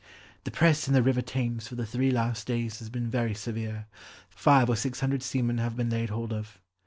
"The 0.45 0.49
press 0.49 0.87
in 0.87 0.95
the 0.95 1.03
river 1.03 1.21
Thames 1.21 1.67
for 1.67 1.75
the 1.75 1.85
three 1.85 2.09
last 2.09 2.47
days 2.47 2.79
has 2.79 2.89
been 2.89 3.07
very 3.07 3.35
severe. 3.35 3.85
Five 4.31 4.67
or 4.67 4.75
six 4.75 4.99
hundred 4.99 5.21
seamen 5.21 5.59
have 5.59 5.75
been 5.75 5.91
laid 5.91 6.09
hold 6.09 6.33
of." 6.33 6.59